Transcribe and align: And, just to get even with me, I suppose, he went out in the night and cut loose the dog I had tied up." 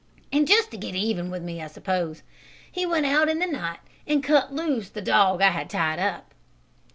And, 0.31 0.47
just 0.47 0.71
to 0.71 0.77
get 0.77 0.95
even 0.95 1.29
with 1.29 1.43
me, 1.43 1.61
I 1.61 1.67
suppose, 1.67 2.23
he 2.71 2.87
went 2.87 3.05
out 3.05 3.29
in 3.29 3.37
the 3.37 3.45
night 3.45 3.81
and 4.07 4.23
cut 4.23 4.51
loose 4.51 4.89
the 4.89 4.99
dog 4.99 5.43
I 5.43 5.49
had 5.51 5.69
tied 5.69 5.99
up." 5.99 6.33